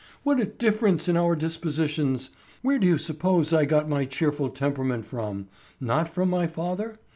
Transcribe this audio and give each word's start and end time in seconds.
What 0.23 0.39
a 0.39 0.45
difference 0.45 1.07
in 1.07 1.15
our 1.15 1.35
dispositions! 1.35 2.31
Where 2.63 2.79
do 2.79 2.87
you 2.87 2.97
suppose 2.97 3.53
I 3.53 3.65
got 3.65 3.87
my 3.87 4.05
cheerful 4.05 4.49
temperament 4.49 5.05
from? 5.05 5.47
Not 5.79 6.09
from 6.09 6.27
my 6.27 6.47
father?" 6.47 6.95